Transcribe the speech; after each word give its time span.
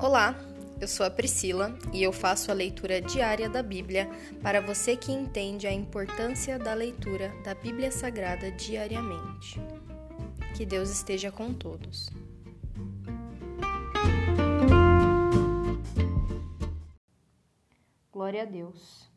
Olá, 0.00 0.36
eu 0.80 0.86
sou 0.86 1.04
a 1.04 1.10
Priscila 1.10 1.76
e 1.92 2.04
eu 2.04 2.12
faço 2.12 2.52
a 2.52 2.54
leitura 2.54 3.00
diária 3.00 3.48
da 3.50 3.64
Bíblia 3.64 4.08
para 4.40 4.60
você 4.60 4.96
que 4.96 5.10
entende 5.10 5.66
a 5.66 5.72
importância 5.72 6.56
da 6.56 6.72
leitura 6.72 7.34
da 7.42 7.52
Bíblia 7.52 7.90
Sagrada 7.90 8.48
diariamente. 8.52 9.60
Que 10.56 10.64
Deus 10.64 10.88
esteja 10.88 11.32
com 11.32 11.52
todos. 11.52 12.08
Glória 18.12 18.42
a 18.42 18.46
Deus. 18.46 19.10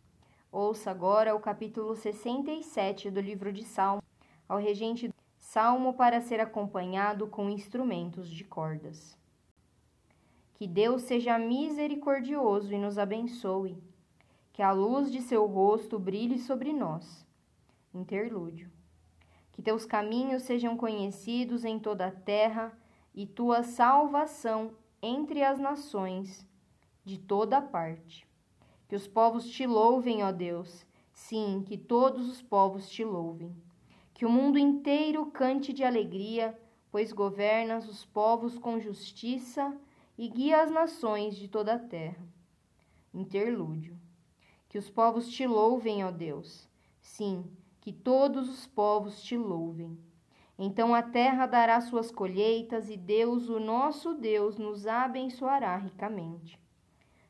Ouça 0.52 0.90
agora 0.90 1.36
o 1.36 1.40
capítulo 1.40 1.96
67 1.96 3.12
do 3.12 3.22
livro 3.22 3.54
de 3.54 3.64
Salmo, 3.64 4.02
ao 4.50 4.58
regente 4.58 5.14
Salmo 5.38 5.94
para 5.94 6.22
ser 6.22 6.40
acompanhado 6.40 7.28
com 7.28 7.52
instrumentos 7.52 8.28
de 8.28 8.44
cordas. 8.44 9.21
Que 10.62 10.68
Deus 10.68 11.02
seja 11.02 11.40
misericordioso 11.40 12.72
e 12.72 12.78
nos 12.78 13.00
abençoe. 13.00 13.82
Que 14.54 14.62
a 14.62 14.72
luz 14.72 15.12
de 15.12 15.20
seu 15.20 15.48
rosto 15.48 15.98
brilhe 15.98 16.38
sobre 16.38 16.72
nós. 16.72 17.26
Interlúdio. 17.92 18.72
Que 19.54 19.60
teus 19.60 19.88
caminhos 19.88 20.44
sejam 20.44 20.78
conhecidos 20.78 21.66
em 21.66 21.80
toda 21.80 22.06
a 22.06 22.12
terra 22.12 22.78
e 23.12 23.26
tua 23.26 23.64
salvação 23.64 24.76
entre 25.02 25.42
as 25.44 25.60
nações 25.60 26.48
de 27.04 27.18
toda 27.18 27.60
parte. 27.60 28.28
Que 28.88 28.96
os 28.96 29.08
povos 29.08 29.50
te 29.50 29.66
louvem, 29.66 30.22
ó 30.22 30.32
Deus. 30.32 30.86
Sim, 31.12 31.64
que 31.66 31.76
todos 31.76 32.30
os 32.30 32.40
povos 32.40 32.88
te 32.88 33.04
louvem. 33.04 33.52
Que 34.14 34.28
o 34.28 34.30
mundo 34.30 34.60
inteiro 34.60 35.26
cante 35.26 35.74
de 35.74 35.84
alegria, 35.84 36.56
pois 36.92 37.12
governas 37.12 37.90
os 37.90 38.06
povos 38.06 38.60
com 38.60 38.80
justiça 38.80 39.76
e 40.22 40.28
guia 40.28 40.62
as 40.62 40.70
nações 40.70 41.36
de 41.36 41.48
toda 41.48 41.74
a 41.74 41.80
terra. 41.80 42.24
Interlúdio. 43.12 43.98
Que 44.70 44.78
os 44.78 44.88
povos 44.88 45.28
te 45.28 45.48
louvem, 45.48 46.04
ó 46.06 46.12
Deus. 46.12 46.70
Sim, 47.02 47.44
que 47.80 47.92
todos 47.92 48.48
os 48.48 48.68
povos 48.68 49.24
te 49.24 49.36
louvem. 49.36 49.98
Então 50.60 50.94
a 50.94 51.02
terra 51.02 51.48
dará 51.48 51.82
suas 51.82 52.12
colheitas 52.12 52.88
e 52.88 52.96
Deus, 52.98 53.50
o 53.50 53.60
nosso 53.60 54.14
Deus, 54.14 54.60
nos 54.60 54.86
abençoará 54.86 55.76
ricamente. 55.78 56.60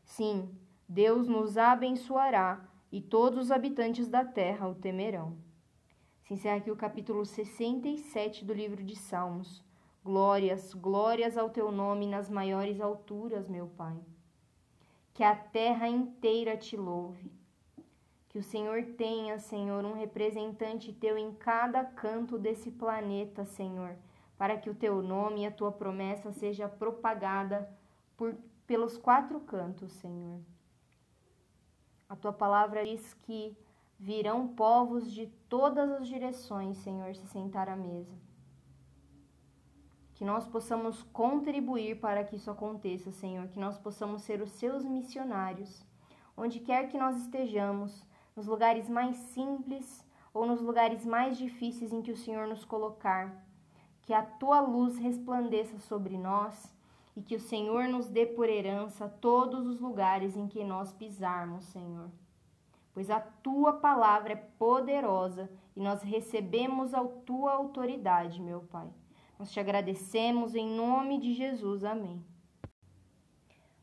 Sim, 0.03 0.53
Deus 0.85 1.29
nos 1.29 1.57
abençoará 1.57 2.61
e 2.91 2.99
todos 2.99 3.45
os 3.45 3.51
habitantes 3.51 4.09
da 4.09 4.25
terra 4.25 4.67
o 4.67 4.75
temerão. 4.75 5.37
Se 6.23 6.33
encerra 6.33 6.57
aqui 6.57 6.69
o 6.69 6.75
capítulo 6.75 7.25
67 7.25 8.43
do 8.43 8.53
livro 8.53 8.83
de 8.83 8.97
Salmos. 8.97 9.63
Glórias, 10.03 10.73
glórias 10.73 11.37
ao 11.37 11.49
teu 11.49 11.71
nome 11.71 12.07
nas 12.07 12.29
maiores 12.29 12.81
alturas, 12.81 13.47
meu 13.47 13.67
Pai. 13.67 13.95
Que 15.13 15.23
a 15.23 15.35
terra 15.35 15.87
inteira 15.87 16.57
te 16.57 16.75
louve. 16.75 17.31
Que 18.29 18.39
o 18.39 18.43
Senhor 18.43 18.83
tenha, 18.97 19.37
Senhor, 19.37 19.85
um 19.85 19.93
representante 19.93 20.91
teu 20.91 21.17
em 21.17 21.33
cada 21.33 21.83
canto 21.83 22.37
desse 22.37 22.71
planeta, 22.71 23.45
Senhor, 23.45 23.95
para 24.37 24.57
que 24.57 24.69
o 24.69 24.75
teu 24.75 25.03
nome 25.03 25.41
e 25.41 25.45
a 25.45 25.51
tua 25.51 25.71
promessa 25.71 26.31
seja 26.31 26.67
propagada 26.67 27.69
por, 28.17 28.35
pelos 28.65 28.97
quatro 28.97 29.39
cantos, 29.41 29.91
Senhor. 29.91 30.39
A 32.09 32.15
tua 32.15 32.33
palavra 32.33 32.83
diz 32.83 33.13
que 33.13 33.55
Virão 34.03 34.47
povos 34.47 35.11
de 35.11 35.27
todas 35.47 35.91
as 35.91 36.07
direções, 36.07 36.75
Senhor, 36.77 37.15
se 37.15 37.27
sentar 37.27 37.69
à 37.69 37.75
mesa. 37.75 38.30
Que 40.21 40.25
nós 40.25 40.45
possamos 40.45 41.01
contribuir 41.01 41.99
para 41.99 42.23
que 42.23 42.35
isso 42.35 42.51
aconteça, 42.51 43.11
Senhor. 43.11 43.47
Que 43.47 43.59
nós 43.59 43.79
possamos 43.79 44.21
ser 44.21 44.39
os 44.39 44.51
seus 44.51 44.85
missionários, 44.85 45.83
onde 46.37 46.59
quer 46.59 46.89
que 46.89 46.95
nós 46.95 47.17
estejamos, 47.17 48.05
nos 48.35 48.45
lugares 48.45 48.87
mais 48.87 49.17
simples 49.17 50.05
ou 50.31 50.45
nos 50.45 50.61
lugares 50.61 51.07
mais 51.07 51.39
difíceis 51.39 51.91
em 51.91 52.03
que 52.03 52.11
o 52.11 52.15
Senhor 52.15 52.47
nos 52.47 52.63
colocar. 52.63 53.43
Que 54.03 54.13
a 54.13 54.21
tua 54.21 54.61
luz 54.61 54.95
resplandeça 54.99 55.79
sobre 55.79 56.15
nós 56.19 56.71
e 57.17 57.23
que 57.23 57.35
o 57.35 57.41
Senhor 57.41 57.87
nos 57.87 58.07
dê 58.07 58.27
por 58.27 58.47
herança 58.47 59.09
todos 59.09 59.65
os 59.65 59.79
lugares 59.81 60.37
em 60.37 60.47
que 60.47 60.63
nós 60.63 60.93
pisarmos, 60.93 61.65
Senhor 61.65 62.11
pois 62.93 63.09
a 63.09 63.21
tua 63.21 63.71
palavra 63.71 64.33
é 64.33 64.35
poderosa 64.35 65.49
e 65.75 65.79
nós 65.79 66.03
recebemos 66.03 66.93
a 66.93 67.01
tua 67.05 67.53
autoridade, 67.53 68.41
meu 68.41 68.59
Pai. 68.69 68.89
Nós 69.41 69.51
te 69.51 69.59
agradecemos 69.59 70.53
em 70.53 70.69
nome 70.69 71.19
de 71.19 71.33
Jesus. 71.33 71.83
Amém. 71.83 72.23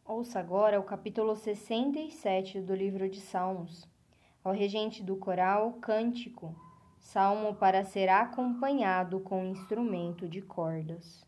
Ouça 0.05 0.39
agora 0.39 0.79
o 0.79 0.85
capítulo 0.85 1.35
67 1.35 2.61
do 2.61 2.73
livro 2.73 3.11
de 3.11 3.21
Salmos. 3.21 3.85
Ao 4.45 4.53
regente 4.53 5.03
do 5.03 5.17
coral, 5.17 5.73
cântico, 5.81 6.55
salmo 7.01 7.57
para 7.57 7.83
ser 7.83 8.09
acompanhado 8.09 9.19
com 9.19 9.47
instrumento 9.47 10.29
de 10.29 10.41
cordas. 10.41 11.28